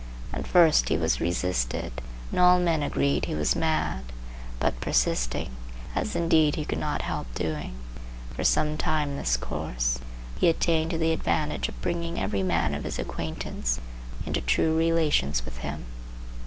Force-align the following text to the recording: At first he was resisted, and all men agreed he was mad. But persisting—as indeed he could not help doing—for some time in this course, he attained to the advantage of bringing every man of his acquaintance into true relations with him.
At 0.33 0.47
first 0.47 0.89
he 0.89 0.97
was 0.97 1.21
resisted, 1.21 1.91
and 2.31 2.39
all 2.39 2.57
men 2.59 2.81
agreed 2.81 3.25
he 3.25 3.35
was 3.35 3.55
mad. 3.55 4.01
But 4.59 4.81
persisting—as 4.81 6.15
indeed 6.15 6.55
he 6.55 6.65
could 6.65 6.79
not 6.79 7.03
help 7.03 7.31
doing—for 7.35 8.43
some 8.43 8.77
time 8.79 9.09
in 9.09 9.17
this 9.17 9.37
course, 9.37 9.99
he 10.39 10.49
attained 10.49 10.89
to 10.89 10.97
the 10.97 11.11
advantage 11.11 11.69
of 11.69 11.79
bringing 11.83 12.19
every 12.19 12.41
man 12.41 12.73
of 12.73 12.83
his 12.83 12.97
acquaintance 12.97 13.79
into 14.25 14.41
true 14.41 14.75
relations 14.75 15.45
with 15.45 15.59
him. 15.59 15.85